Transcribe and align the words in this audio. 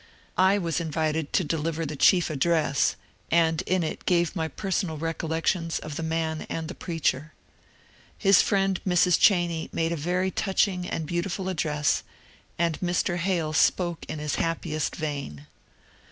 I 0.39 0.57
was 0.57 0.79
invited 0.81 1.31
to 1.33 1.43
deliver 1.43 1.85
the 1.85 1.95
chief 1.95 2.31
address, 2.31 2.95
and 3.29 3.61
in 3.67 3.83
it 3.83 4.05
gave 4.07 4.35
my 4.35 4.47
personal 4.47 4.97
recollec 4.97 5.45
tions 5.45 5.77
of 5.77 5.95
the 5.95 6.01
man 6.01 6.47
and 6.49 6.67
the 6.67 6.73
preacher. 6.73 7.33
His 8.17 8.41
friend 8.41 8.81
Mrs. 8.83 9.19
Cheney 9.19 9.69
made 9.71 9.91
a 9.91 9.95
very 9.95 10.31
touching 10.31 10.89
and 10.89 11.05
beautiful 11.05 11.49
address, 11.49 12.01
and 12.57 12.79
Mr. 12.81 13.17
Hale 13.17 13.53
spoke 13.53 14.03
in 14.09 14.17
his 14.17 14.37
happiest 14.37 14.95
vein. 14.95 15.45